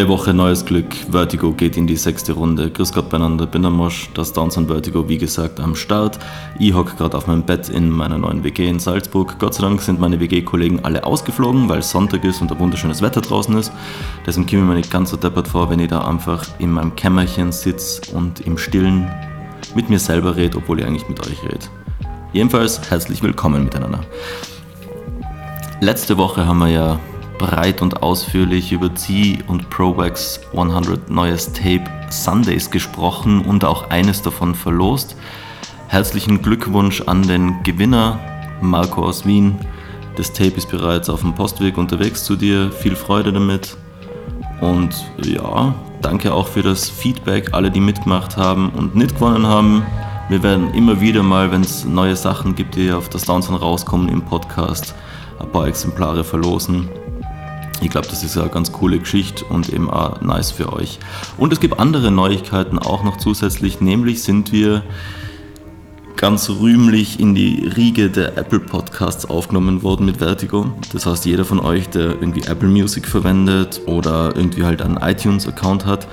[0.00, 0.94] Neue Woche, neues Glück.
[1.10, 2.70] Vertigo geht in die sechste Runde.
[2.70, 4.08] Grüß Gott beieinander, bin der Mosch.
[4.14, 6.18] Das Downs on Vertigo, wie gesagt, am Start.
[6.58, 9.38] Ich hocke gerade auf meinem Bett in meiner neuen WG in Salzburg.
[9.38, 13.20] Gott sei Dank sind meine WG-Kollegen alle ausgeflogen, weil Sonntag ist und ein wunderschönes Wetter
[13.20, 13.72] draußen ist.
[14.24, 16.96] Deswegen komme ich mir nicht ganz so deppert vor, wenn ich da einfach in meinem
[16.96, 19.06] Kämmerchen sitze und im Stillen
[19.74, 21.66] mit mir selber rede, obwohl ich eigentlich mit euch rede.
[22.32, 24.00] Jedenfalls herzlich willkommen miteinander.
[25.82, 26.98] Letzte Woche haben wir ja
[27.40, 34.20] breit und ausführlich über Z und ProWax 100 neues Tape Sundays gesprochen und auch eines
[34.20, 35.16] davon verlost.
[35.88, 38.20] Herzlichen Glückwunsch an den Gewinner,
[38.60, 39.58] Marco aus Wien.
[40.16, 42.70] Das Tape ist bereits auf dem Postweg unterwegs zu dir.
[42.70, 43.74] Viel Freude damit.
[44.60, 44.94] Und
[45.24, 49.82] ja, danke auch für das Feedback, alle, die mitgemacht haben und nicht gewonnen haben.
[50.28, 54.10] Wir werden immer wieder mal, wenn es neue Sachen gibt, die auf das Downsound rauskommen
[54.10, 54.94] im Podcast,
[55.40, 56.90] ein paar Exemplare verlosen.
[57.80, 60.98] Ich glaube, das ist eine ganz coole Geschichte und eben auch nice für euch.
[61.38, 64.82] Und es gibt andere Neuigkeiten auch noch zusätzlich, nämlich sind wir
[66.16, 70.70] ganz rühmlich in die Riege der Apple Podcasts aufgenommen worden mit Vertigo.
[70.92, 75.86] Das heißt, jeder von euch, der irgendwie Apple Music verwendet oder irgendwie halt einen iTunes-Account
[75.86, 76.06] hat,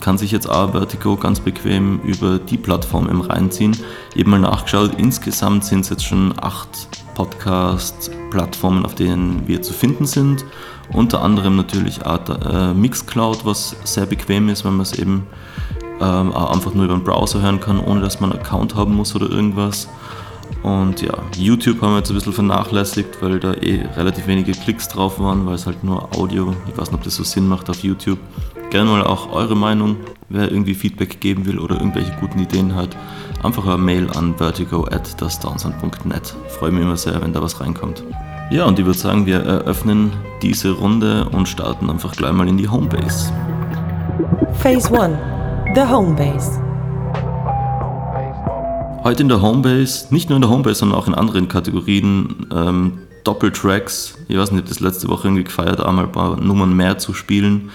[0.00, 3.76] kann sich jetzt auch Vertigo ganz bequem über die Plattform im reinziehen.
[4.14, 6.68] Eben mal nachgeschaut, insgesamt sind es jetzt schon acht
[7.20, 10.46] Podcast-Plattformen, auf denen wir zu finden sind.
[10.92, 15.26] Unter anderem natürlich auch äh, Mixcloud, was sehr bequem ist, wenn man es eben
[16.00, 19.14] ähm, einfach nur über den Browser hören kann, ohne dass man einen Account haben muss
[19.14, 19.86] oder irgendwas.
[20.62, 24.88] Und ja, YouTube haben wir jetzt ein bisschen vernachlässigt, weil da eh relativ wenige Klicks
[24.88, 27.68] drauf waren, weil es halt nur Audio, ich weiß nicht, ob das so Sinn macht
[27.68, 28.18] auf YouTube.
[28.70, 29.96] Gerne mal auch eure Meinung,
[30.30, 32.96] wer irgendwie Feedback geben will oder irgendwelche guten Ideen hat.
[33.42, 35.16] Einfach eine Mail an vertigo at
[36.58, 38.04] Freue mich immer sehr, wenn da was reinkommt.
[38.50, 40.12] Ja, und ich würde sagen, wir eröffnen
[40.42, 43.32] diese Runde und starten einfach gleich mal in die Homebase.
[44.54, 45.16] Phase 1,
[45.74, 46.60] the Homebase.
[49.04, 52.98] Heute in der Homebase, nicht nur in der Homebase, sondern auch in anderen Kategorien, ähm,
[53.24, 54.18] Doppeltracks.
[54.28, 56.98] Ich weiß nicht, ich habe das letzte Woche irgendwie gefeiert, einmal ein paar Nummern mehr
[56.98, 57.70] zu spielen.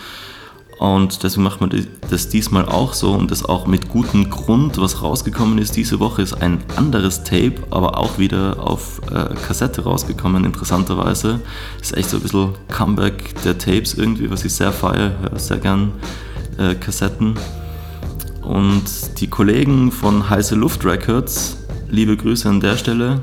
[0.77, 1.71] Und deswegen macht man
[2.09, 4.77] das diesmal auch so und das auch mit gutem Grund.
[4.77, 9.83] Was rausgekommen ist diese Woche ist ein anderes Tape, aber auch wieder auf äh, Kassette
[9.83, 11.39] rausgekommen, interessanterweise.
[11.81, 15.57] Ist echt so ein bisschen Comeback der Tapes irgendwie, was ich sehr feiere, höre sehr
[15.57, 15.93] gern
[16.57, 17.35] äh, Kassetten.
[18.41, 18.83] Und
[19.19, 21.57] die Kollegen von Heiße Luft Records,
[21.89, 23.21] liebe Grüße an der Stelle,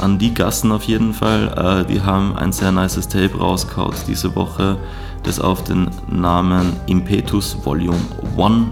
[0.00, 4.34] an die Gassen auf jeden Fall, äh, die haben ein sehr nices Tape rausgehauen diese
[4.34, 4.78] Woche
[5.24, 7.98] das auf den Namen Impetus Volume
[8.36, 8.66] 1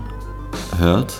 [0.78, 1.14] hört.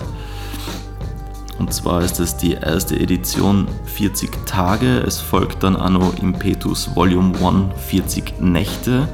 [1.59, 4.99] Und zwar ist es die erste Edition 40 Tage.
[4.99, 9.07] Es folgt dann Anno Impetus Volume 1 40 Nächte.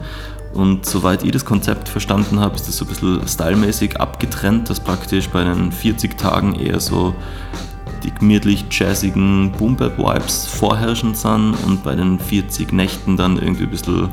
[0.53, 4.79] Und soweit ich das Konzept verstanden habe, ist das so ein bisschen stylmäßig abgetrennt, dass
[4.79, 7.13] praktisch bei den 40 Tagen eher so
[8.03, 14.09] die gemütlich jazzigen Boom-Bap-Vibes vorherrschend sind und bei den 40 Nächten dann irgendwie ein bisschen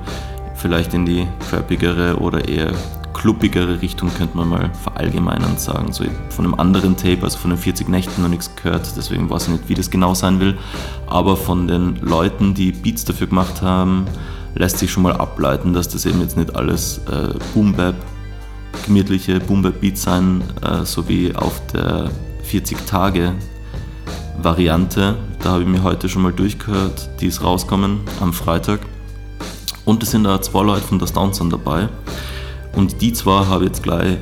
[0.57, 2.73] vielleicht in die trappigere oder eher
[3.17, 5.93] kluppigere Richtung, könnte man mal verallgemeinern sagen.
[5.93, 9.45] So von einem anderen Tape, also von den 40 Nächten noch nichts gehört, deswegen weiß
[9.45, 10.57] ich nicht, wie das genau sein will.
[11.07, 14.05] Aber von den Leuten, die Beats dafür gemacht haben,
[14.55, 17.95] lässt sich schon mal ableiten, dass das eben jetzt nicht alles äh, Boom-Bap,
[18.85, 22.11] gemütliche Boom-Bap-Beats sein, äh, so wie auf der
[22.45, 23.33] 40 Tage
[24.43, 25.17] Variante.
[25.43, 28.81] Da habe ich mir heute schon mal durchgehört, die ist rauskommen am Freitag.
[29.87, 31.89] Und es sind da zwei Leute von der Downsound dabei.
[32.75, 34.19] Und die zwei habe ich jetzt gleich,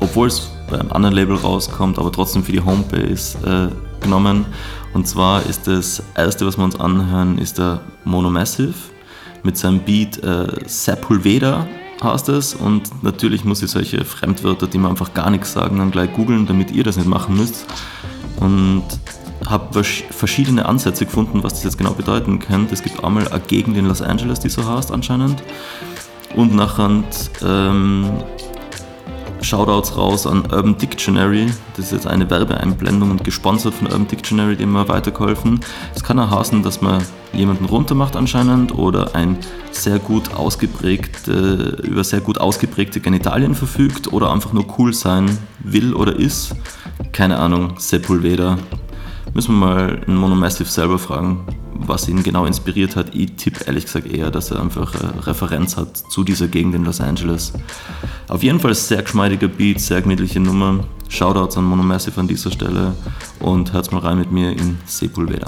[0.00, 4.44] obwohl es bei einem anderen Label rauskommt, aber trotzdem für die Homebase äh, genommen.
[4.92, 8.74] Und zwar ist das erste, was wir uns anhören, ist der Monomassive
[9.44, 11.66] mit seinem Beat äh, Sepulveda
[12.02, 12.54] heißt es.
[12.54, 16.46] Und natürlich muss ich solche Fremdwörter, die mir einfach gar nichts sagen, dann gleich googeln,
[16.46, 17.66] damit ihr das nicht machen müsst.
[18.40, 18.84] Und
[19.46, 22.74] habe verschiedene Ansätze gefunden, was das jetzt genau bedeuten könnte.
[22.74, 25.42] Es gibt einmal eine Gegend in Los Angeles, die so heißt anscheinend.
[26.34, 27.04] Und nachher
[27.44, 28.10] ähm,
[29.44, 31.46] Shoutouts raus an Urban Dictionary.
[31.76, 35.60] Das ist jetzt eine Werbeeinblendung und gesponsert von Urban Dictionary, dem wir weitergeholfen.
[35.94, 37.02] Es kann auch heißen, dass man
[37.32, 39.36] jemanden runtermacht anscheinend oder ein
[39.70, 45.94] sehr gut ausgeprägte, über sehr gut ausgeprägte Genitalien verfügt oder einfach nur cool sein will
[45.94, 46.56] oder ist.
[47.12, 48.58] Keine Ahnung, Sepulveda,
[49.34, 51.40] Müssen wir mal einen Monomassive selber fragen,
[51.74, 53.16] was ihn genau inspiriert hat.
[53.16, 56.84] Ich tippe ehrlich gesagt eher, dass er einfach eine Referenz hat zu dieser Gegend in
[56.84, 57.52] Los Angeles.
[58.28, 60.84] Auf jeden Fall sehr geschmeidiger Beat, sehr gemütliche Nummer.
[61.08, 62.94] Shoutouts an Monomassive an dieser Stelle
[63.40, 65.46] und hört's mal rein mit mir in Sepulveda.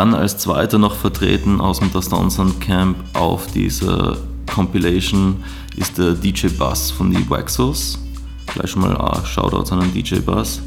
[0.00, 4.16] Dann als zweiter noch vertreten aus dem Das Downsound Camp auf dieser
[4.50, 5.44] Compilation
[5.76, 7.98] ist der DJ Bass von die Waxos.
[8.46, 10.62] Gleich mal ah, Shoutouts an den DJ Bass.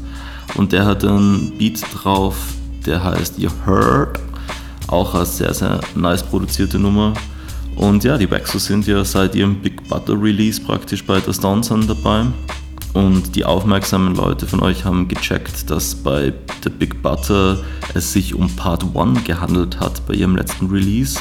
[0.54, 2.36] Und der hat einen Beat drauf,
[2.86, 4.20] der heißt You Heard.
[4.86, 7.12] Auch eine sehr, sehr nice produzierte Nummer.
[7.74, 11.90] Und ja, die Waxos sind ja seit ihrem Big Butter Release praktisch bei das Downsound
[11.90, 12.26] dabei.
[12.94, 16.32] Und die aufmerksamen Leute von euch haben gecheckt, dass bei
[16.62, 17.58] The Big Butter
[17.92, 21.18] es sich um Part 1 gehandelt hat bei ihrem letzten Release.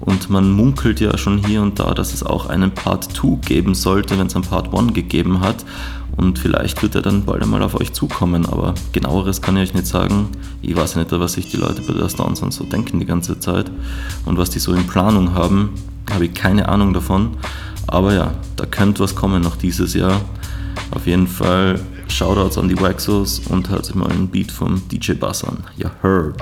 [0.00, 3.76] Und man munkelt ja schon hier und da, dass es auch einen Part 2 geben
[3.76, 5.64] sollte, wenn es einen Part 1 gegeben hat.
[6.16, 9.74] Und vielleicht wird er dann bald einmal auf euch zukommen, aber genaueres kann ich euch
[9.74, 10.28] nicht sagen.
[10.60, 13.70] Ich weiß nicht, was sich die Leute bei der Downs so denken die ganze Zeit
[14.26, 15.70] und was die so in Planung haben,
[16.12, 17.36] habe ich keine Ahnung davon.
[17.86, 20.20] Aber ja, da könnte was kommen noch dieses Jahr.
[20.90, 25.12] Auf jeden Fall Shoutouts an die Waxos und hört sich mal einen Beat vom DJ
[25.14, 25.64] Bass an.
[25.76, 26.40] Ja, heard.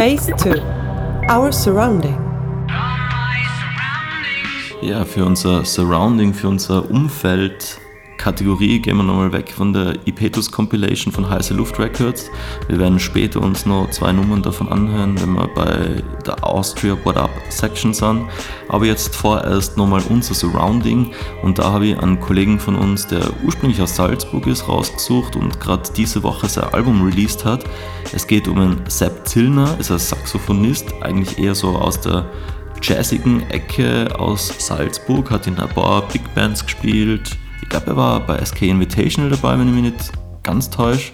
[0.00, 0.62] Phase 2
[1.28, 2.16] Our Surrounding.
[4.80, 7.78] Ja, für unser Surrounding, für unser Umfeld
[8.20, 12.30] Kategorie gehen wir nochmal weg von der Ipetus Compilation von Heiße Luft Records.
[12.68, 17.16] Wir werden später uns noch zwei Nummern davon anhören, wenn wir bei der Austria What
[17.16, 18.26] Up Section sind.
[18.68, 21.12] Aber jetzt vorerst nochmal unser Surrounding
[21.42, 25.58] und da habe ich einen Kollegen von uns, der ursprünglich aus Salzburg ist, rausgesucht und
[25.58, 27.64] gerade diese Woche sein Album released hat.
[28.12, 32.26] Es geht um einen Sepp Zillner, ist ein Saxophonist, eigentlich eher so aus der
[32.82, 37.38] jazzigen Ecke aus Salzburg, hat in ein paar Big Bands gespielt,
[37.70, 40.12] glaube, er war bei SK Invitational dabei, wenn ich mich nicht
[40.42, 41.12] ganz täusche.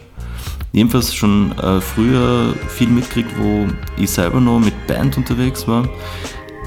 [0.73, 5.89] Jedenfalls schon äh, früher viel mitkriegt, wo ich selber noch mit Band unterwegs war.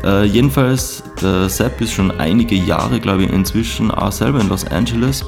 [0.03, 4.65] Äh, jedenfalls, der Sepp ist schon einige Jahre, glaube ich, inzwischen auch selber in Los
[4.65, 5.25] Angeles.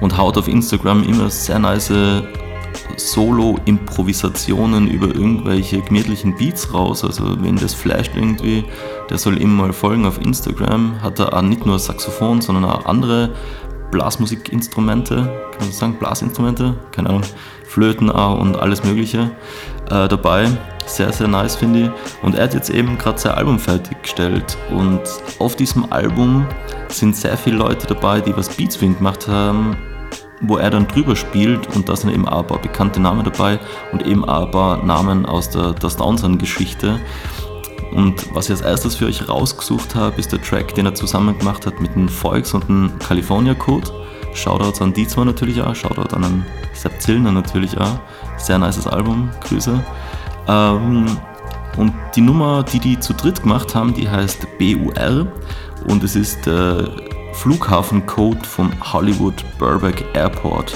[0.00, 1.92] und haut auf Instagram immer sehr nice
[3.08, 7.04] Solo-Improvisationen über irgendwelche gemütlichen Beats raus.
[7.04, 8.64] Also wenn das flasht irgendwie,
[9.08, 11.00] der soll ihm mal folgen auf Instagram.
[11.02, 13.30] Hat er auch nicht nur Saxophon, sondern auch andere
[13.90, 17.22] Blasmusikinstrumente, kann man sagen, Blasinstrumente, keine Ahnung,
[17.64, 19.30] Flöten auch und alles Mögliche
[19.90, 20.48] äh, dabei.
[20.86, 21.90] Sehr, sehr nice, finde ich.
[22.22, 24.56] Und er hat jetzt eben gerade sein Album fertiggestellt.
[24.70, 25.00] Und
[25.38, 26.46] auf diesem Album
[26.88, 29.76] sind sehr viele Leute dabei, die was Beats für ihn gemacht haben,
[30.40, 31.74] wo er dann drüber spielt.
[31.74, 33.58] Und da sind eben auch ein paar bekannte Namen dabei
[33.92, 37.00] und eben auch ein paar Namen aus der Das Downson-Geschichte.
[37.92, 41.36] Und was ich als erstes für euch rausgesucht habe, ist der Track, den er zusammen
[41.38, 43.90] gemacht hat mit dem Volks und dem California Code.
[44.32, 47.98] Shoutouts an die zwei natürlich auch, Shoutout an den Sepp Zillner natürlich auch.
[48.36, 49.82] Sehr nices Album, Grüße.
[50.46, 51.06] Ähm,
[51.76, 55.26] und die Nummer, die die zu dritt gemacht haben, die heißt BUR
[55.88, 56.88] und es ist der
[57.40, 60.74] Flughafencode vom Hollywood Burbank Airport.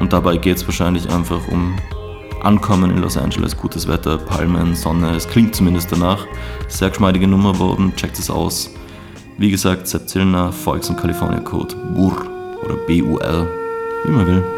[0.00, 1.76] Und dabei geht es wahrscheinlich einfach um
[2.42, 6.26] Ankommen in Los Angeles, gutes Wetter, Palmen, Sonne, es klingt zumindest danach.
[6.68, 8.70] Sehr geschmeidige Nummer worden, checkt es aus.
[9.36, 12.16] Wie gesagt, Sepp Zillner, Volks- und California Code, BUR
[12.64, 13.46] oder BUR,
[14.06, 14.55] wie man will.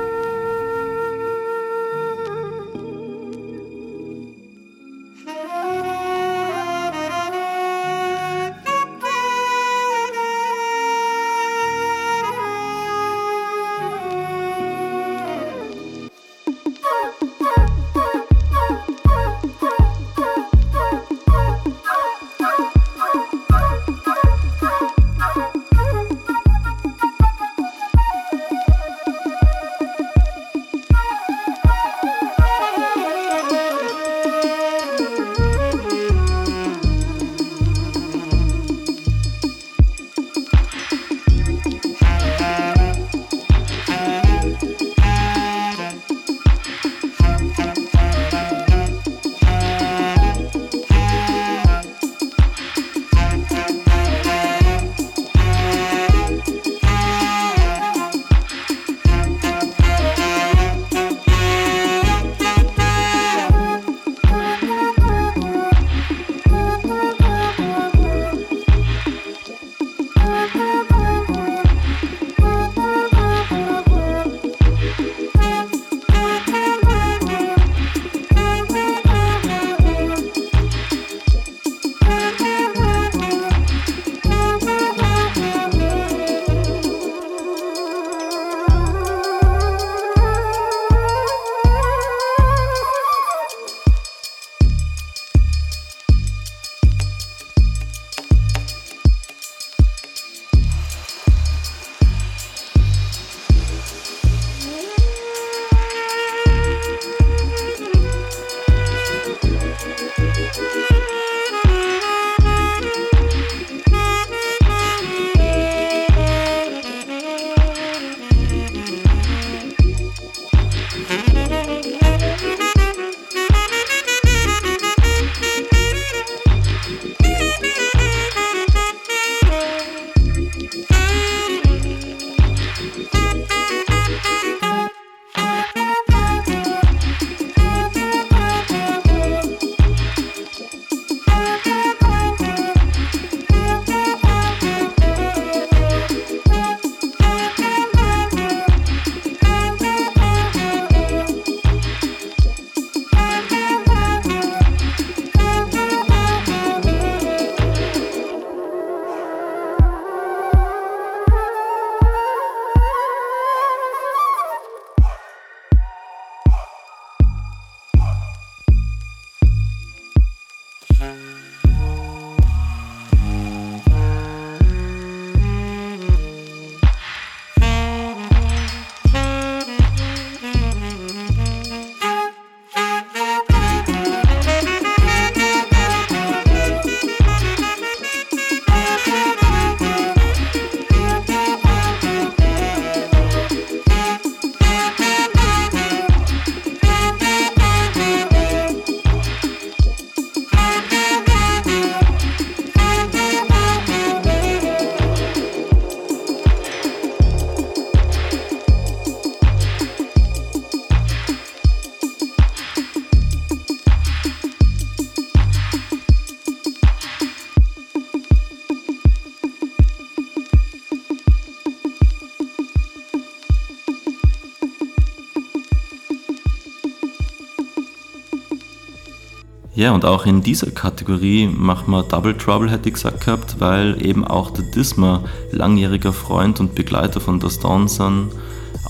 [229.88, 234.04] Ja, und auch in dieser Kategorie machen wir Double Trouble, hätte ich gesagt gehabt, weil
[234.04, 238.28] eben auch der Disma, langjähriger Freund und Begleiter von The Stones sind,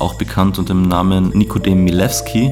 [0.01, 2.51] auch bekannt unter dem Namen Nikodem Milewski,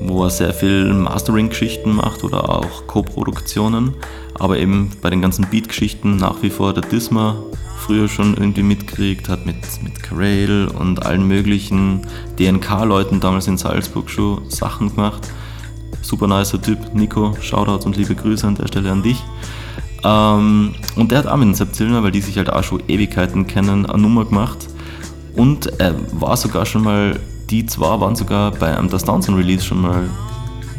[0.00, 3.94] wo er sehr viel Mastering-Geschichten macht oder auch Co-Produktionen,
[4.34, 7.36] aber eben bei den ganzen Beat-Geschichten nach wie vor der Disma
[7.78, 12.00] früher schon irgendwie mitkriegt, hat mit, mit Carell und allen möglichen
[12.40, 15.30] DNK-Leuten damals in Salzburg schon Sachen gemacht.
[16.06, 19.20] Super nicer Typ, Nico, Shoutouts und liebe Grüße an der Stelle an dich.
[20.04, 22.80] Ähm, und der hat auch mit dem Sepp Zillner, weil die sich halt auch schon
[22.86, 24.68] Ewigkeiten kennen, eine Nummer gemacht.
[25.34, 27.18] Und er war sogar schon mal,
[27.50, 30.08] die zwei waren sogar bei einem Das Downson Release schon mal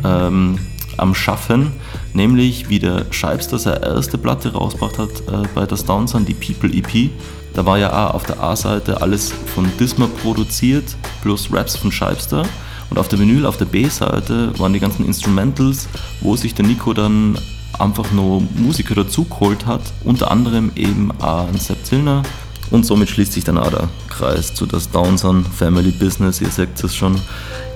[0.05, 0.59] ähm,
[0.95, 1.73] am Schaffen,
[2.13, 6.69] nämlich wie der Scheibster seine erste Platte rausgebracht hat äh, bei Das Downson, die People
[6.69, 7.11] EP.
[7.53, 12.43] Da war ja auch auf der A-Seite alles von Disma produziert, plus Raps von Scheibster.
[12.89, 15.87] Und auf der Vinyl, auf der B-Seite waren die ganzen Instrumentals,
[16.21, 17.37] wo sich der Nico dann
[17.79, 22.23] einfach nur Musiker dazu geholt hat, unter anderem eben auch ein Sepp Zillner,
[22.69, 26.83] und somit schließt sich dann auch der Kreis zu das Downson Family Business, ihr sagt
[26.83, 27.19] es schon.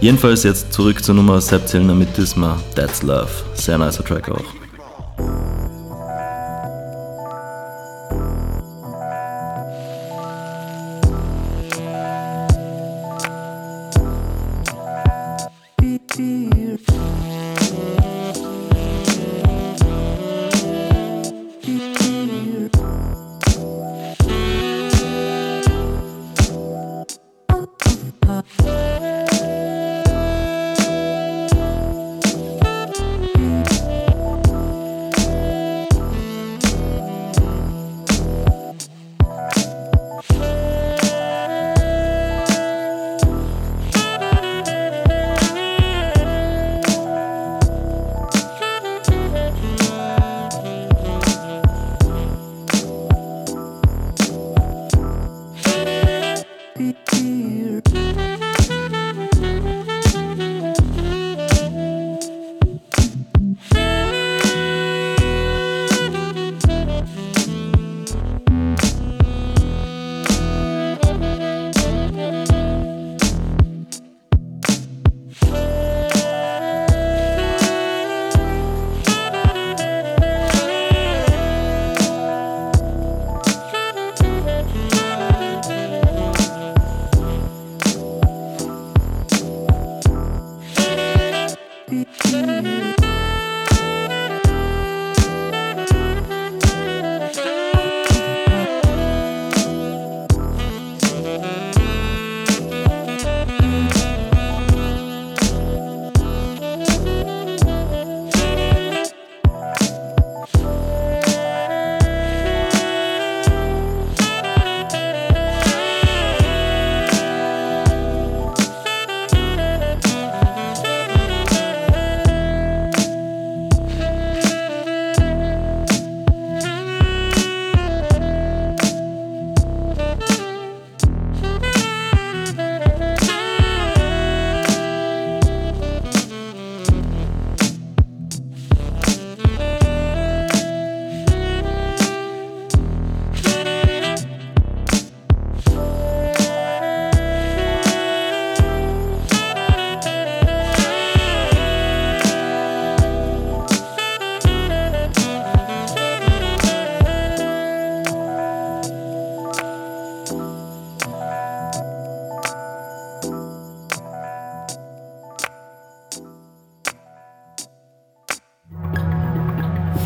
[0.01, 3.29] Jedenfalls jetzt zurück zur Nummer Sepp Zillner mit Disma, That's Love.
[3.53, 4.60] Sehr nicer Track auch.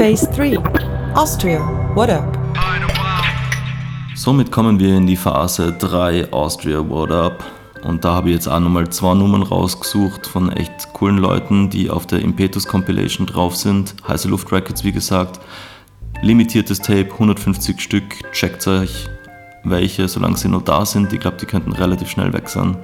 [0.06, 0.60] Phase 3
[1.16, 1.60] Austria,
[1.96, 2.38] what up?
[4.14, 7.44] Somit kommen wir in die Phase 3 Austria, what up?
[7.82, 11.90] Und da habe ich jetzt auch nochmal zwei Nummern rausgesucht von echt coolen Leuten, die
[11.90, 13.96] auf der Impetus Compilation drauf sind.
[14.08, 15.40] Heiße Luft Records, wie gesagt.
[16.22, 18.32] Limitiertes Tape, 150 Stück.
[18.32, 19.10] Checkt euch
[19.64, 21.14] welche, solange sie noch da sind.
[21.14, 22.78] Ich glaube, die könnten relativ schnell weg sein.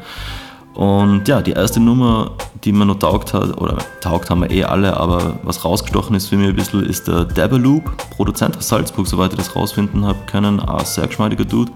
[0.73, 2.31] Und ja, die erste Nummer,
[2.63, 6.27] die mir noch taugt hat, oder taugt haben wir eh alle, aber was rausgestochen ist
[6.27, 10.19] für mich ein bisschen, ist der Dabaloop, Produzent aus Salzburg, soweit ich das rausfinden habe
[10.27, 10.60] können.
[10.60, 11.71] Ein sehr geschmeidiger Dude.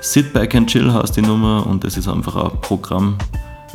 [0.00, 3.16] Sit Back and Chill heißt die Nummer und das ist einfach ein Programm,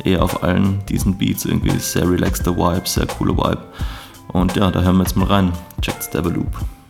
[0.04, 3.62] eher auf allen diesen Beats, irgendwie sehr relaxter Vibe, sehr cooler Vibe.
[4.28, 5.52] Und ja, da hören wir jetzt mal rein.
[5.80, 6.46] Checkt Dabaloop.
[6.56, 6.81] sit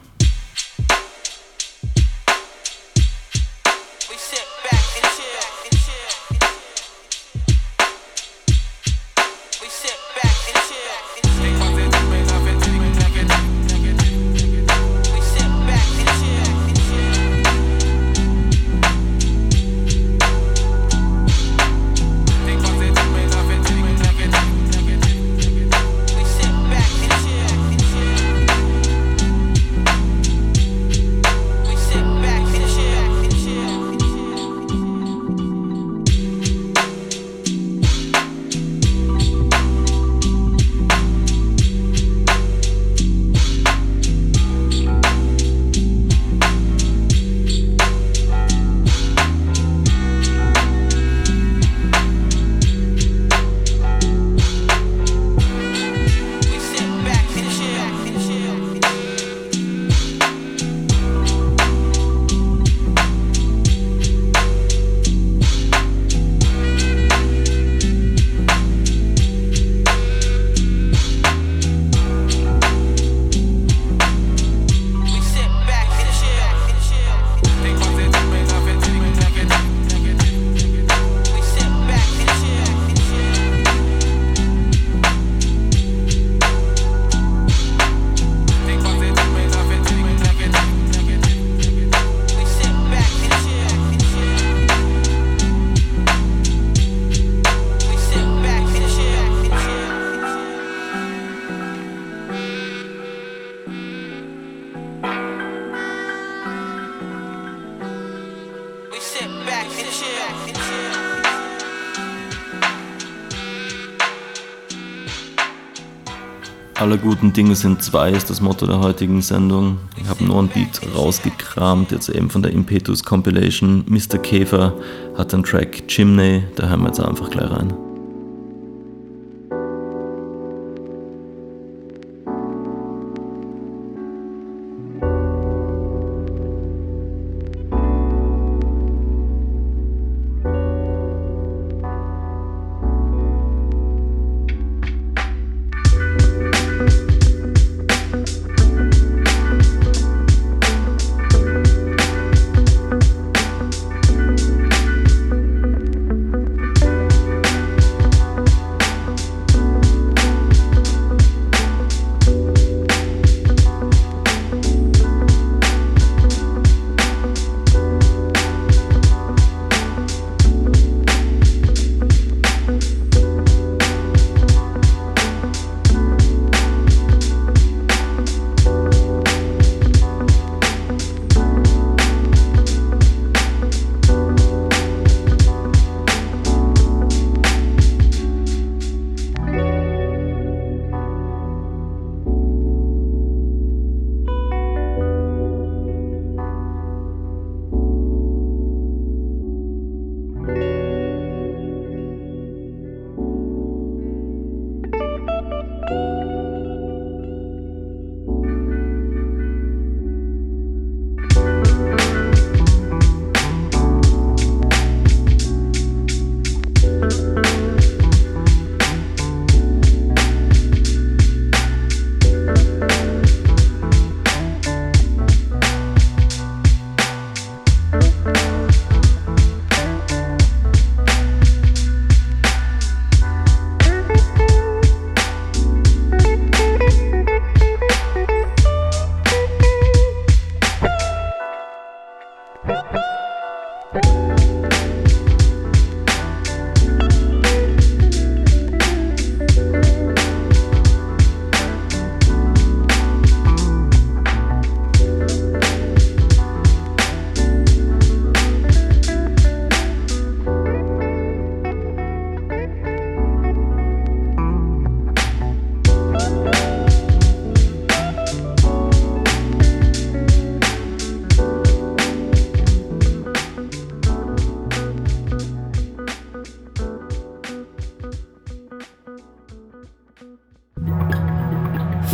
[116.93, 119.79] Aller guten Dinge sind zwei, ist das Motto der heutigen Sendung.
[119.97, 123.83] Ich habe nur ein Beat rausgekramt, jetzt eben von der Impetus Compilation.
[123.89, 124.19] Mr.
[124.19, 124.75] Käfer
[125.17, 127.73] hat den Track Chimney, da hören wir jetzt einfach gleich rein.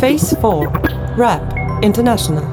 [0.09, 0.71] Phase 4
[1.17, 2.43] Rap International.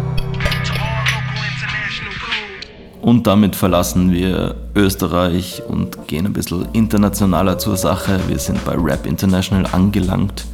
[3.00, 8.20] Und damit verlassen wir Österreich und gehen ein bisschen internationaler zur Sache.
[8.28, 10.44] Wir sind bei Rap International angelangt.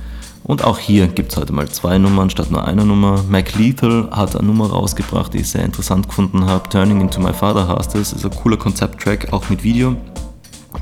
[0.44, 3.24] Und auch hier gibt es heute mal zwei Nummern statt nur einer Nummer.
[3.28, 6.68] Mac Lethal hat eine Nummer rausgebracht, die ich sehr interessant gefunden habe.
[6.68, 8.12] Turning into My Father heißt es.
[8.12, 9.96] Ist ein cooler Konzepttrack, auch mit Video.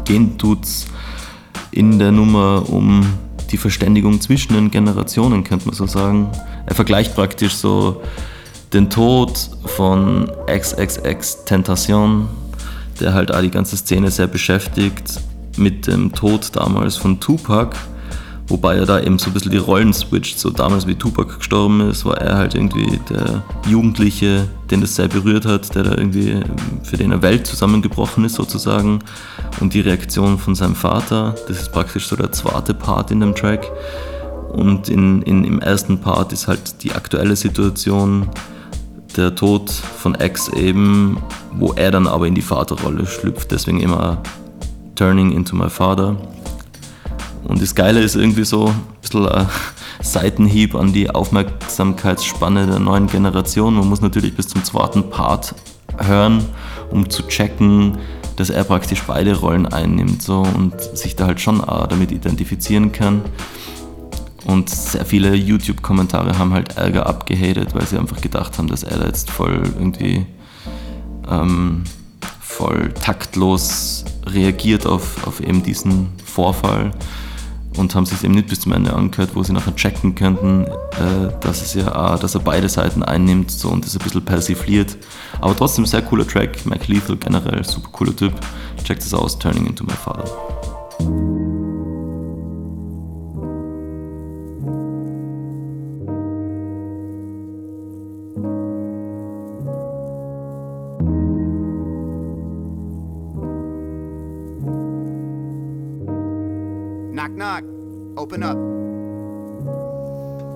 [0.04, 0.86] Gehen tut's
[1.70, 3.06] in der Nummer um
[3.50, 6.30] die Verständigung zwischen den Generationen, könnte man so sagen.
[6.66, 8.02] Er vergleicht praktisch so
[8.72, 12.28] den Tod von XXX Tentation,
[13.00, 15.20] der halt auch die ganze Szene sehr beschäftigt,
[15.56, 17.76] mit dem Tod damals von Tupac
[18.50, 20.40] Wobei er da eben so ein bisschen die Rollen switcht.
[20.40, 25.06] So damals, wie Tupac gestorben ist, war er halt irgendwie der Jugendliche, den das sehr
[25.06, 26.40] berührt hat, der da irgendwie,
[26.82, 28.98] für den eine Welt zusammengebrochen ist sozusagen.
[29.60, 33.36] Und die Reaktion von seinem Vater, das ist praktisch so der zweite Part in dem
[33.36, 33.70] Track.
[34.52, 38.28] Und in, in, im ersten Part ist halt die aktuelle Situation,
[39.16, 41.18] der Tod von Ex eben,
[41.52, 43.52] wo er dann aber in die Vaterrolle schlüpft.
[43.52, 44.20] Deswegen immer
[44.96, 46.16] Turning into my father.
[47.44, 49.46] Und das Geile ist irgendwie so ein bisschen ein
[50.02, 53.74] Seitenhieb an die Aufmerksamkeitsspanne der neuen Generation.
[53.74, 55.54] Man muss natürlich bis zum zweiten Part
[55.98, 56.44] hören,
[56.90, 57.98] um zu checken,
[58.36, 62.92] dass er praktisch beide Rollen einnimmt so, und sich da halt schon auch damit identifizieren
[62.92, 63.22] kann.
[64.46, 68.98] Und sehr viele YouTube-Kommentare haben halt Ärger abgehatet, weil sie einfach gedacht haben, dass er
[68.98, 70.26] da jetzt voll irgendwie
[71.30, 71.84] ähm,
[72.40, 76.92] voll taktlos reagiert auf, auf eben diesen Vorfall
[77.76, 81.32] und haben sich eben nicht bis zum Ende angehört, wo sie nachher checken könnten, äh,
[81.40, 84.96] dass es ja auch, dass er beide Seiten einnimmt so, und das ein bisschen persifliert.
[85.40, 88.32] Aber trotzdem sehr cooler Track, Mac Lethal generell, super cooler Typ.
[88.84, 91.49] Checkt es aus, Turning into My Father.
[108.30, 108.69] Open up.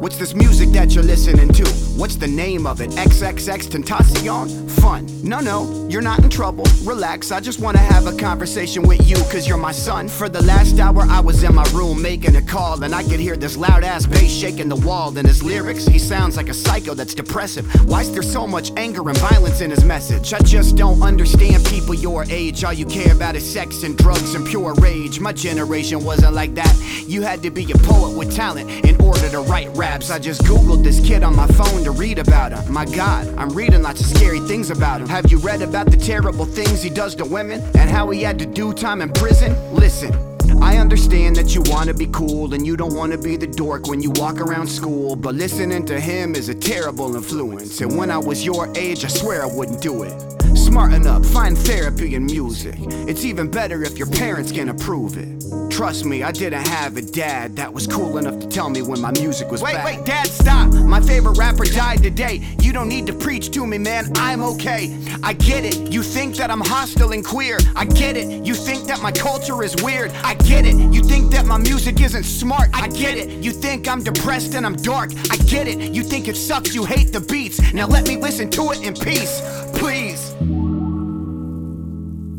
[0.05, 1.64] What's this music that you're listening to?
[1.97, 2.90] What's the name of it?
[2.90, 4.71] XXX Tentacion?
[4.73, 5.07] Fun.
[5.23, 6.67] No, no, you're not in trouble.
[6.83, 10.11] Relax, I just wanna have a conversation with you, cause you're my son.
[10.11, 13.19] For the last hour, I was in my room making a call, and I could
[13.19, 15.17] hear this loud ass bass shaking the wall.
[15.17, 17.64] And his lyrics, he sounds like a psycho that's depressive.
[17.88, 20.35] Why's there so much anger and violence in his message?
[20.35, 22.62] I just don't understand people your age.
[22.62, 25.19] All you care about is sex and drugs and pure rage.
[25.19, 26.77] My generation wasn't like that.
[27.07, 30.83] You had to be a poet with talent in order to write I just googled
[30.83, 32.72] this kid on my phone to read about him.
[32.72, 35.09] My god, I'm reading lots of scary things about him.
[35.09, 38.37] Have you read about the terrible things he does to women and how he had
[38.40, 39.54] to do time in prison?
[39.72, 40.12] Listen.
[40.61, 44.02] I understand that you wanna be cool and you don't wanna be the dork when
[44.02, 47.80] you walk around school, but listening to him is a terrible influence.
[47.80, 50.12] And when I was your age, I swear I wouldn't do it.
[50.57, 52.74] Smarten up, find therapy and music.
[53.09, 55.72] It's even better if your parents can approve it.
[55.75, 59.01] Trust me, I didn't have a dad that was cool enough to tell me when
[59.01, 59.85] my music was wait, bad.
[59.85, 60.73] Wait, wait, dad, stop!
[60.73, 62.47] My favorite rapper died today.
[62.61, 64.13] You don't need to preach to me, man.
[64.15, 64.97] I'm okay.
[65.25, 65.93] I get it.
[65.93, 67.59] You think that I'm hostile and queer.
[67.75, 68.47] I get it.
[68.47, 70.13] You think that my culture is weird.
[70.23, 70.77] I get it.
[70.77, 72.71] You think that my music isn't smart.
[72.73, 73.43] I get it.
[73.43, 75.11] You think I'm depressed and I'm dark.
[75.29, 75.93] I get it.
[75.93, 76.73] You think it sucks.
[76.73, 77.61] You hate the beats.
[77.73, 79.43] Now let me listen to it in peace.
[79.75, 80.37] Please.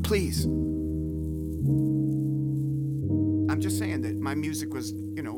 [0.04, 0.65] Please.
[3.56, 5.38] I'm just saying that my music was, you know.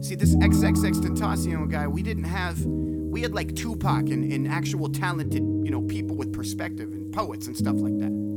[0.00, 2.64] See, this XXX Tentacion guy, we didn't have.
[2.64, 7.46] We had like Tupac and, and actual talented, you know, people with perspective and poets
[7.46, 8.35] and stuff like that.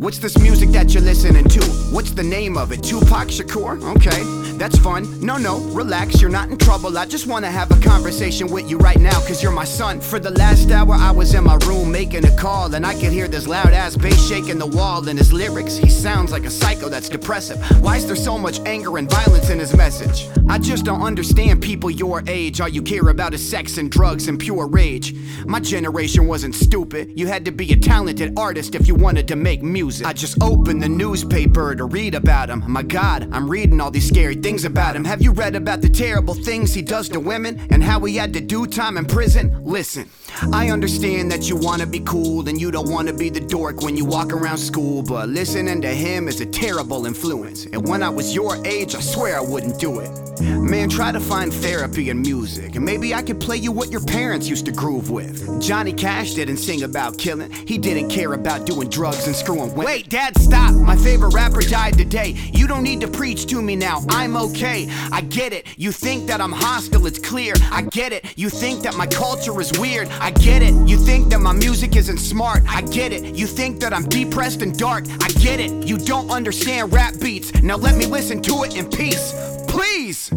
[0.00, 1.60] What's this music that you're listening to?
[1.92, 2.82] What's the name of it?
[2.82, 3.84] Tupac Shakur?
[3.96, 4.22] Okay,
[4.56, 5.04] that's fun.
[5.20, 6.96] No, no, relax, you're not in trouble.
[6.96, 10.00] I just wanna have a conversation with you right now, cause you're my son.
[10.00, 13.12] For the last hour, I was in my room making a call, and I could
[13.12, 15.06] hear this loud ass bass shaking the wall.
[15.06, 17.58] And his lyrics, he sounds like a psycho that's depressive.
[17.82, 20.30] Why is there so much anger and violence in his message?
[20.48, 22.62] I just don't understand people your age.
[22.62, 25.14] All you care about is sex and drugs and pure rage.
[25.44, 27.12] My generation wasn't stupid.
[27.18, 29.89] You had to be a talented artist if you wanted to make music.
[30.04, 32.62] I just opened the newspaper to read about him.
[32.66, 35.04] My god, I'm reading all these scary things about him.
[35.04, 38.32] Have you read about the terrible things he does to women and how he had
[38.34, 39.64] to do time in prison?
[39.64, 40.08] Listen.
[40.52, 43.96] I understand that you wanna be cool and you don't wanna be the dork when
[43.96, 47.66] you walk around school, but listening to him is a terrible influence.
[47.66, 50.10] And when I was your age, I swear I wouldn't do it.
[50.40, 54.00] Man, try to find therapy in music, and maybe I could play you what your
[54.00, 55.60] parents used to groove with.
[55.60, 59.74] Johnny Cash didn't sing about killing, he didn't care about doing drugs and screwing.
[59.74, 60.72] Wait, Dad, stop!
[60.72, 62.36] My favorite rapper died today.
[62.54, 64.88] You don't need to preach to me now, I'm okay.
[65.12, 67.54] I get it, you think that I'm hostile, it's clear.
[67.70, 70.08] I get it, you think that my culture is weird.
[70.20, 72.62] I get it, you think that my music isn't smart.
[72.68, 75.04] I get it, you think that I'm depressed and dark.
[75.22, 77.54] I get it, you don't understand rap beats.
[77.62, 79.32] Now let me listen to it in peace,
[79.66, 80.30] please.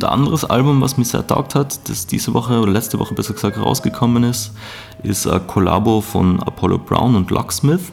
[0.00, 3.12] Und ein anderes Album, was mir sehr taugt hat, das diese Woche oder letzte Woche
[3.12, 4.52] besser gesagt rausgekommen ist,
[5.02, 7.92] ist ein Kollabo von Apollo Brown und Locksmith.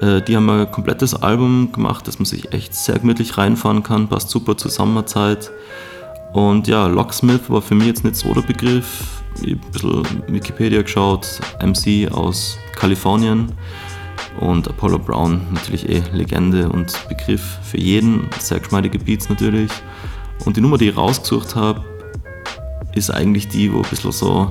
[0.00, 4.06] Äh, die haben ein komplettes Album gemacht, das man sich echt sehr gemütlich reinfahren kann,
[4.06, 5.50] passt super zur Sommerzeit.
[6.34, 9.24] Und ja, Locksmith war für mich jetzt nicht so der Begriff.
[9.42, 13.50] Ich habe ein bisschen Wikipedia geschaut, MC aus Kalifornien
[14.38, 18.30] und Apollo Brown natürlich eh Legende und Begriff für jeden.
[18.38, 19.72] Sehr geschmeidige Beats natürlich.
[20.44, 21.84] Und die Nummer, die ich rausgesucht habe,
[22.94, 24.50] ist eigentlich die, wo ein bisschen so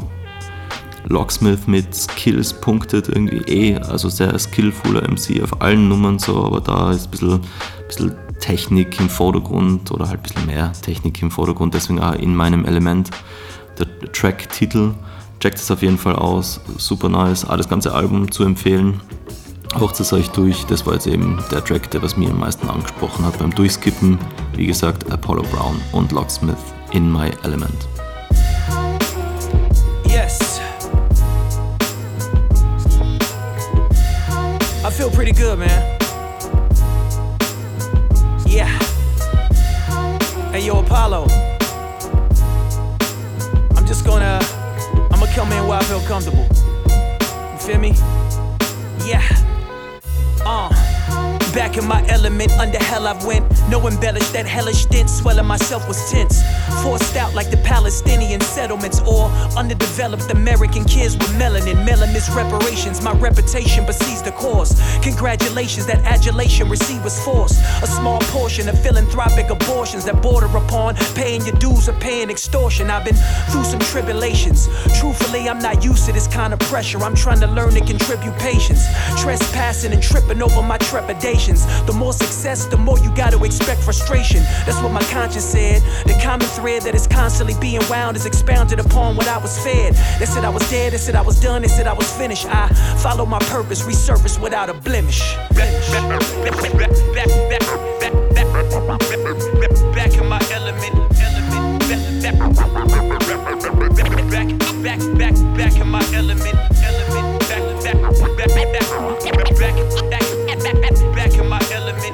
[1.09, 6.61] Locksmith mit Skills punktet, irgendwie eh, also sehr skillfuller MC auf allen Nummern so, aber
[6.61, 7.41] da ist ein bisschen,
[7.87, 12.35] bisschen Technik im Vordergrund oder halt ein bisschen mehr Technik im Vordergrund, deswegen auch in
[12.35, 13.09] meinem Element
[13.79, 14.93] der Track-Titel.
[15.39, 18.99] Checkt es auf jeden Fall aus, super nice, auch das ganze Album zu empfehlen.
[19.75, 22.67] Haucht es euch durch, das war jetzt eben der Track, der was mir am meisten
[22.67, 24.17] angesprochen hat beim Durchskippen.
[24.55, 26.57] Wie gesagt, Apollo Brown und Locksmith
[26.91, 27.87] in My Element.
[30.05, 30.59] Yes.
[34.83, 35.97] I feel pretty good, man.
[38.47, 38.69] Yeah.
[40.51, 41.27] Hey, yo, Apollo.
[43.75, 44.39] I'm just gonna.
[45.11, 46.47] I'm gonna come in where I feel comfortable.
[47.53, 47.93] You feel me?
[49.05, 49.21] Yeah.
[51.67, 53.45] Back in my element, under hell I've went.
[53.67, 56.41] No embellish that hellish stint, swelling myself was tense.
[56.81, 59.25] Forced out like the Palestinian settlements, or
[59.57, 61.85] underdeveloped American kids with melanin.
[61.85, 64.79] Melanis reparations, my reputation besides the cause.
[65.03, 67.59] Congratulations, that adulation received was forced.
[67.83, 72.89] A small portion of philanthropic abortions that border upon paying your dues or paying extortion.
[72.89, 73.19] I've been
[73.51, 74.69] through some tribulations.
[74.97, 76.99] Truthfully, I'm not used to this kind of pressure.
[77.03, 78.87] I'm trying to learn to contribute patience.
[79.21, 81.56] Trespassing and tripping over my trepidations.
[81.85, 84.43] The more success, the more you gotta expect frustration.
[84.65, 85.83] That's what my conscience said.
[86.05, 89.93] The common thread that is constantly being wound is expounded upon what I was fed.
[90.19, 92.47] They said I was dead, they said I was done, they said I was finished.
[92.47, 92.67] I
[93.01, 95.35] follow my purpose, resurface without a blemish.
[95.53, 95.73] Back
[100.13, 101.19] in my element, back,
[104.83, 107.97] back, back, back in my element, element, back, back,
[108.37, 108.49] back,
[109.47, 110.26] back, back,
[110.73, 112.13] back, in my element,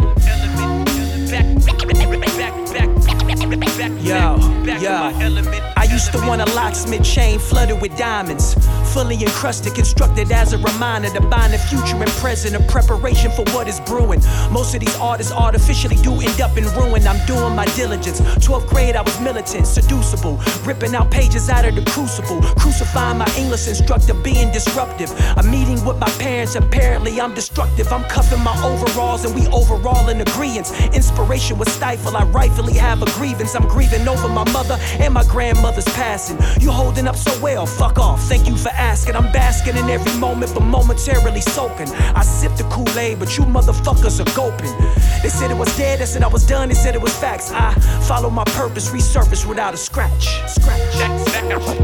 [4.04, 4.38] yo,
[4.80, 5.64] yo.
[5.76, 8.56] I used to want a locksmith chain flooded with diamonds.
[8.94, 13.44] Fully encrusted, constructed as a reminder to bind the future and present, a preparation for
[13.54, 14.22] what is brewing.
[14.52, 17.08] Most of these artists artificially do end up in ruin.
[17.08, 18.22] I'm doing my diligence.
[18.22, 23.30] 12th grade, I was militant, seducible, ripping out pages out of the crucible, crucifying my
[23.38, 25.12] English instructor, being disruptive.
[25.38, 26.10] A meeting with my
[26.44, 27.92] apparently I'm destructive.
[27.92, 30.70] I'm cuffing my overalls and we overall in agreement.
[30.94, 33.56] Inspiration was stifled, I rightfully have a grievance.
[33.56, 36.38] I'm grieving over my mother and my grandmother's passing.
[36.62, 38.22] You holding up so well, fuck off.
[38.24, 39.16] Thank you for asking.
[39.16, 41.90] I'm basking in every moment, but momentarily soaking.
[42.14, 44.74] I sip the Kool Aid, but you motherfuckers are gulping.
[45.22, 47.52] They said it was dead, they said I was done, they said it was facts.
[47.52, 47.74] I
[48.08, 50.42] follow my purpose, resurface without a scratch.
[50.48, 50.82] Scratch.
[51.00, 51.80] Back, back, back,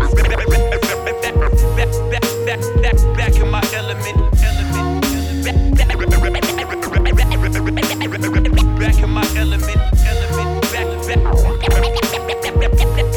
[3.16, 4.39] back, in my element.
[9.40, 9.64] Element.
[10.06, 10.62] element.
[10.72, 10.88] Back,
[12.60, 13.09] back,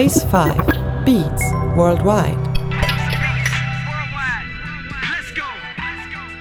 [0.00, 0.54] Phase 5
[1.04, 1.42] Beats
[1.76, 2.38] Worldwide.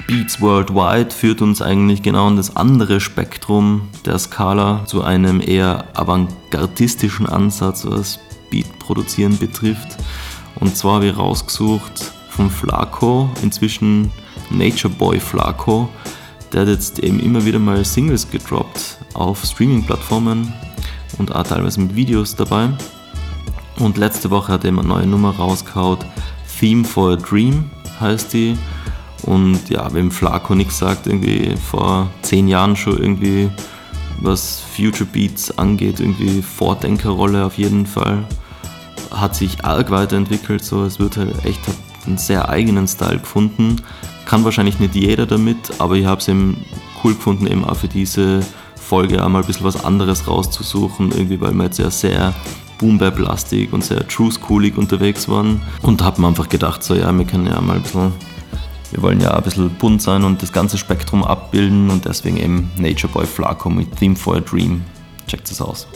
[0.08, 5.84] Beats Worldwide führt uns eigentlich genau in das andere Spektrum der Skala zu einem eher
[5.94, 9.98] avantgardistischen Ansatz, was Beat-Produzieren betrifft.
[10.62, 14.10] Und zwar habe ich rausgesucht von Flaco, inzwischen
[14.52, 15.90] Nature Boy Flaco.
[16.54, 20.54] Der hat jetzt eben immer wieder mal Singles gedroppt auf Streaming-Plattformen
[21.18, 22.70] und auch teilweise mit Videos dabei.
[23.80, 26.06] Und letzte Woche hat er eine neue Nummer rausgehaut.
[26.60, 27.70] Theme for a Dream
[28.00, 28.58] heißt die.
[29.24, 33.50] Und ja, wem Flaco nichts sagt, irgendwie vor zehn Jahren schon irgendwie,
[34.22, 38.26] was Future Beats angeht, irgendwie Vordenkerrolle auf jeden Fall.
[39.12, 41.62] Hat sich arg weiterentwickelt, so es wird halt echt
[42.06, 43.78] einen sehr eigenen Style gefunden.
[44.26, 46.64] Kann wahrscheinlich nicht jeder damit, aber ich habe es eben
[47.04, 48.42] cool gefunden, eben auch für diese
[48.76, 52.34] Folge auch mal ein bisschen was anderes rauszusuchen, irgendwie, weil wir jetzt ja sehr
[52.80, 55.62] boom bap lastig und sehr true schoolig unterwegs waren.
[55.84, 58.12] Und habe mir einfach gedacht, so ja, wir können ja mal ein bisschen
[58.92, 62.72] wir wollen ja ein bisschen bunt sein und das ganze Spektrum abbilden und deswegen eben
[62.76, 64.82] Nature Boy Flaco mit Theme for a Dream.
[65.28, 65.88] Checkt es aus.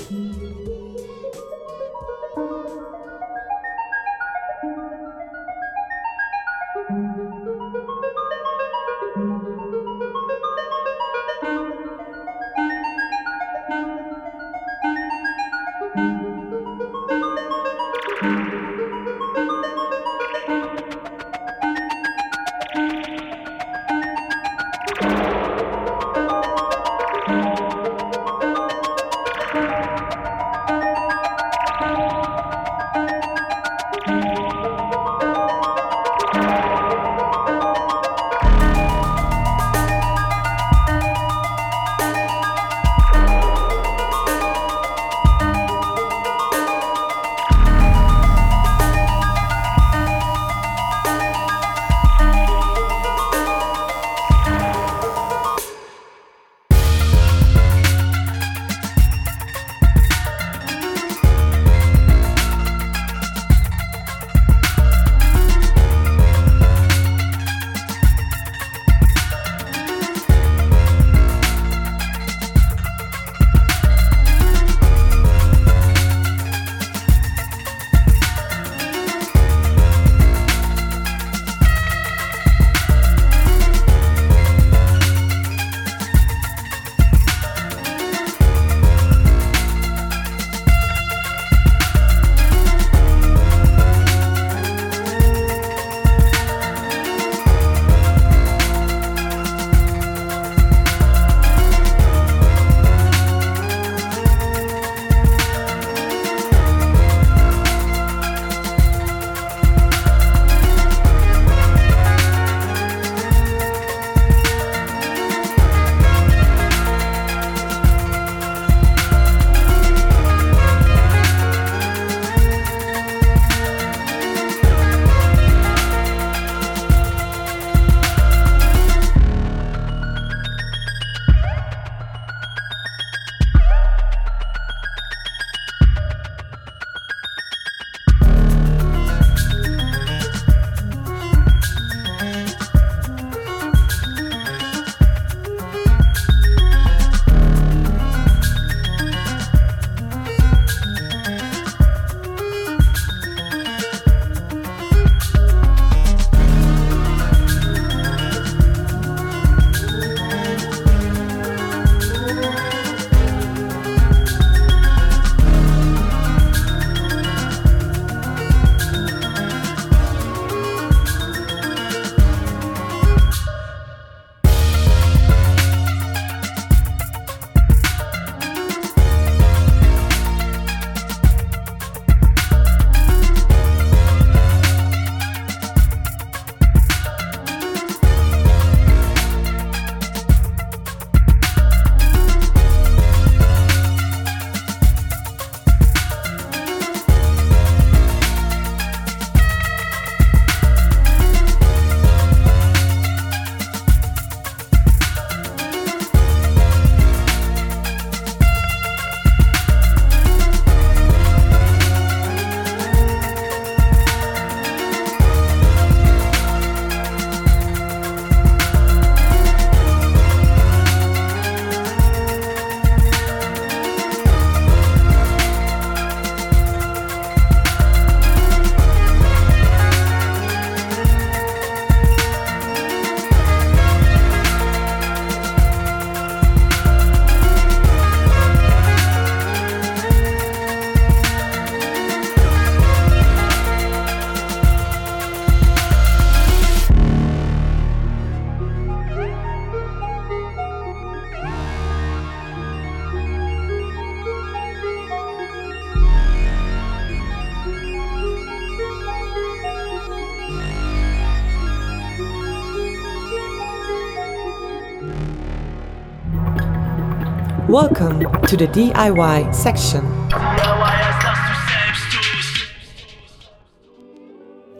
[268.54, 270.04] To the DIY section.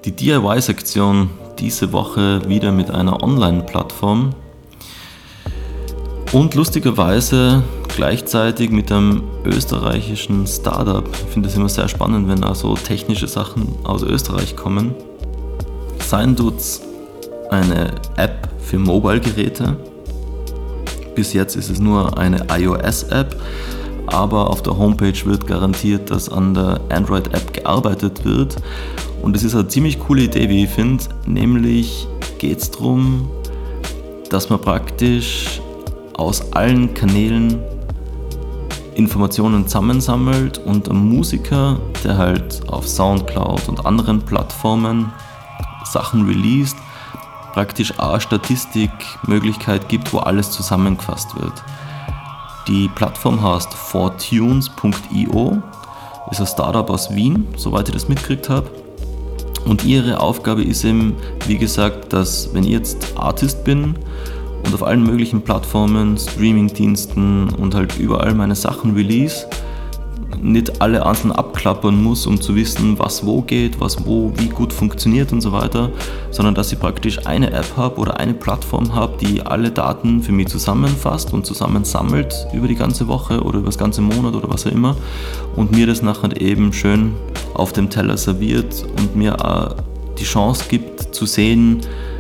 [0.06, 4.36] Die DIY-Sektion diese Woche wieder mit einer Online-Plattform
[6.34, 7.64] und lustigerweise
[7.96, 11.08] gleichzeitig mit einem österreichischen Startup.
[11.12, 14.94] Ich finde es immer sehr spannend, wenn da so technische Sachen aus Österreich kommen.
[15.98, 16.82] Sein tut's
[17.50, 19.78] eine App für Mobile-Geräte.
[21.16, 23.36] Bis jetzt ist es nur eine iOS-App,
[24.08, 28.58] aber auf der Homepage wird garantiert, dass an der Android-App gearbeitet wird.
[29.22, 31.04] Und es ist eine ziemlich coole Idee, wie ich finde.
[31.26, 32.08] Nämlich
[32.40, 33.30] geht es darum,
[34.30, 35.62] dass man praktisch
[36.14, 37.60] aus allen Kanälen
[38.96, 45.12] Informationen zusammensammelt und ein Musiker, der halt auf Soundcloud und anderen Plattformen
[45.86, 46.78] Sachen released,
[47.54, 51.54] praktisch eine Statistikmöglichkeit gibt, wo alles zusammengefasst wird.
[52.68, 55.62] Die Plattform heißt fortunes.io,
[56.32, 58.70] ist ein Startup aus Wien, soweit ich das mitgekriegt habe.
[59.66, 61.16] Und ihre Aufgabe ist eben,
[61.48, 63.96] wie gesagt, dass wenn ich jetzt Artist bin
[64.66, 69.46] und auf allen möglichen Plattformen, Streamingdiensten und halt überall meine Sachen release,
[70.44, 74.74] nicht alle einzeln abklappern muss, um zu wissen, was wo geht, was wo wie gut
[74.74, 75.90] funktioniert und so weiter,
[76.32, 80.34] sondern dass ich praktisch eine App habe oder eine Plattform habe, die alle Daten für
[80.34, 84.68] mich zusammenfasst und zusammensammelt über die ganze Woche oder über das ganze Monat oder was
[84.68, 84.96] auch immer
[85.56, 87.14] und mir das nachher eben schön
[87.54, 89.76] auf dem Teller serviert und mir auch
[90.20, 92.13] die Chance gibt zu sehen, äh,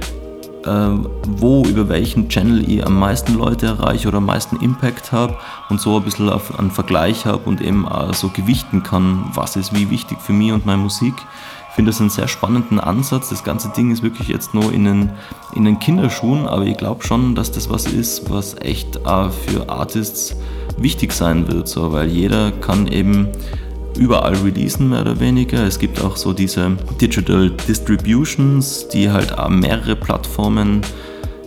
[0.65, 5.35] wo, über welchen Channel ich am meisten Leute erreiche oder am meisten Impact habe
[5.69, 9.75] und so ein bisschen einen Vergleich habe und eben auch so gewichten kann, was ist
[9.75, 11.13] wie wichtig für mich und meine Musik.
[11.69, 13.29] Ich finde das einen sehr spannenden Ansatz.
[13.29, 15.09] Das ganze Ding ist wirklich jetzt nur in den,
[15.55, 19.69] in den Kinderschuhen, aber ich glaube schon, dass das was ist, was echt auch für
[19.69, 20.35] Artists
[20.77, 23.27] wichtig sein wird, so, weil jeder kann eben
[23.97, 25.63] überall releasen, mehr oder weniger.
[25.65, 30.81] Es gibt auch so diese Digital Distributions, die halt mehrere Plattformen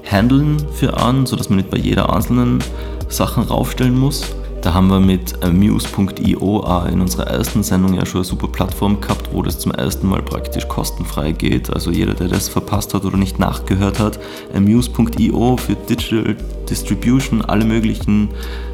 [0.04, 2.62] handeln für an, sodass man nicht bei jeder einzelnen
[3.08, 4.24] Sachen raufstellen muss.
[4.62, 9.28] Da haben wir mit Amuse.io in unserer ersten Sendung ja schon eine super Plattform gehabt,
[9.32, 11.72] wo das zum ersten Mal praktisch kostenfrei geht.
[11.72, 14.18] Also jeder, der das verpasst hat oder nicht nachgehört hat,
[14.54, 16.36] Amuse.io für Digital
[16.68, 18.28] Distribution, alle möglichen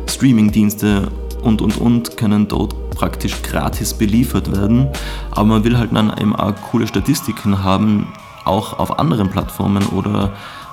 [0.07, 1.09] Streaming-Dienste
[1.43, 4.89] und und und können dort praktisch gratis beliefert werden.
[5.31, 8.09] Aber man will halt dann eben auch coole Statistiken haben,
[8.45, 10.33] auch auf anderen Plattformen oder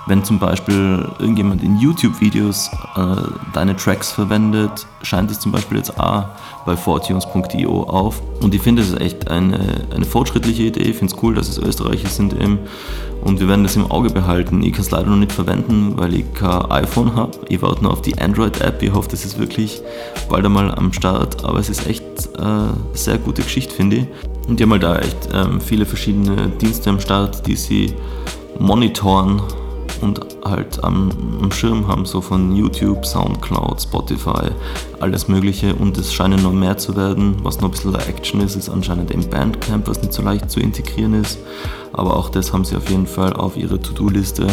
[0.10, 3.16] wenn zum Beispiel irgendjemand in YouTube-Videos äh,
[3.54, 6.26] deine Tracks verwendet, scheint es zum Beispiel jetzt auch
[6.66, 8.22] bei fortunes.io auf.
[8.42, 10.82] Und ich finde, es ist echt eine, eine fortschrittliche Idee.
[10.82, 12.58] Ich finde es cool, dass es Österreicher sind eben.
[13.22, 14.64] Und wir werden das im Auge behalten.
[14.64, 17.38] Ich kann es leider noch nicht verwenden, weil ich kein iPhone habe.
[17.48, 18.82] Ich warte nur auf die Android-App.
[18.82, 19.82] Ich hoffe, das ist wirklich
[20.28, 21.46] bald einmal am Start.
[21.46, 22.09] Aber es ist echt
[22.40, 24.06] äh, sehr gute Geschichte, finde ich.
[24.48, 27.94] Und die haben halt da echt ähm, viele verschiedene Dienste am Start, die sie
[28.58, 29.42] monitoren
[30.02, 31.12] und halt am,
[31.42, 34.50] am, Schirm haben, so von YouTube, Soundcloud, Spotify,
[35.00, 35.76] alles Mögliche.
[35.76, 37.38] Und es scheinen noch mehr zu werden.
[37.44, 40.60] Was noch ein bisschen Action ist, ist anscheinend im Bandcamp, was nicht so leicht zu
[40.60, 41.40] integrieren ist.
[41.94, 44.48] Aber auch das haben sie auf jeden Fall auf ihrer To-Do-Liste.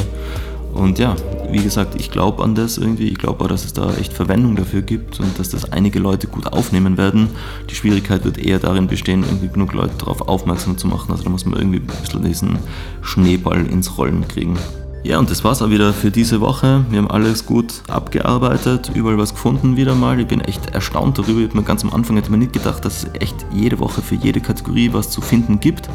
[0.77, 1.17] Und ja,
[1.51, 3.09] wie gesagt, ich glaube an das irgendwie.
[3.09, 6.27] Ich glaube auch, dass es da echt Verwendung dafür gibt und dass das einige Leute
[6.27, 7.29] gut aufnehmen werden.
[7.71, 11.11] Die Schwierigkeit wird eher darin bestehen, irgendwie genug Leute darauf aufmerksam zu machen.
[11.11, 12.59] Also da muss man irgendwie ein bisschen diesen
[13.01, 14.59] Schneeball ins Rollen kriegen.
[15.03, 16.85] Ja, und das war's auch wieder für diese Woche.
[16.91, 20.19] Wir haben alles gut abgearbeitet, überall was gefunden wieder mal.
[20.19, 21.41] Ich bin echt erstaunt darüber.
[21.43, 24.41] Ich ganz am Anfang hätte mir nicht gedacht, dass es echt jede Woche für jede
[24.41, 25.89] Kategorie was zu finden gibt.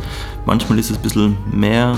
[0.45, 1.97] Manchmal ist es ein bisschen mehr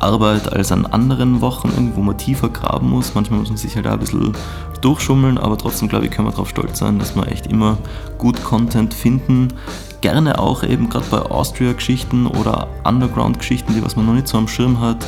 [0.00, 3.14] Arbeit als an anderen Wochen, wo man tiefer graben muss.
[3.14, 4.32] Manchmal muss man sich halt auch ein bisschen
[4.80, 7.78] durchschummeln, aber trotzdem glaube ich, können wir darauf stolz sein, dass wir echt immer
[8.18, 9.48] gut Content finden.
[10.00, 14.46] Gerne auch eben gerade bei Austria-Geschichten oder Underground-Geschichten, die was man noch nicht so am
[14.46, 15.04] Schirm hat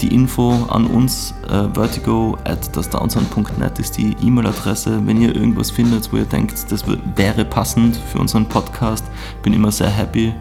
[0.00, 5.00] die Info an uns, äh, vertigo at ist die E-Mail-Adresse.
[5.06, 6.84] Wenn ihr irgendwas findet, wo ihr denkt, das
[7.16, 9.04] wäre passend für unseren Podcast,
[9.42, 10.34] bin immer sehr happy,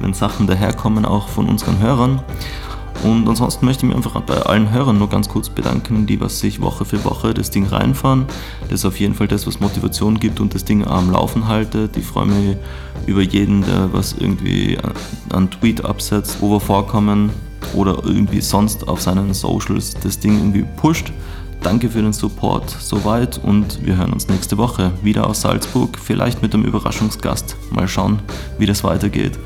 [0.00, 2.20] wenn Sachen daherkommen, auch von unseren Hörern.
[3.06, 6.40] Und ansonsten möchte ich mich einfach bei allen Hörern nur ganz kurz bedanken, die was
[6.40, 8.26] sich Woche für Woche das Ding reinfahren.
[8.62, 11.96] Das ist auf jeden Fall das, was Motivation gibt und das Ding am Laufen haltet.
[11.96, 12.56] Ich freue mich
[13.06, 14.76] über jeden, der was irgendwie
[15.32, 17.30] an Tweet absetzt, wo wir vorkommen
[17.74, 21.12] oder irgendwie sonst auf seinen Socials das Ding irgendwie pusht.
[21.62, 26.42] Danke für den Support soweit und wir hören uns nächste Woche wieder aus Salzburg, vielleicht
[26.42, 27.56] mit einem Überraschungsgast.
[27.70, 28.18] Mal schauen,
[28.58, 29.38] wie das weitergeht.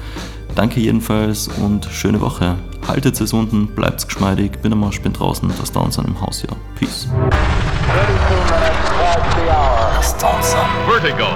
[0.55, 2.57] Danke jedenfalls und schöne Woche.
[2.87, 6.41] Haltet es unten, bleibt geschmeidig, bin am Arsch, bin draußen, das Downs an im Haus
[6.41, 6.51] hier.
[6.79, 7.09] Peace.
[9.97, 10.69] Das Downsound.
[10.89, 11.27] Vertigo.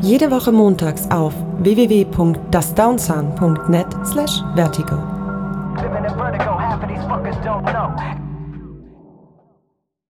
[0.00, 4.96] Jede Woche montags auf www.dasdownsound.net slash vertigo.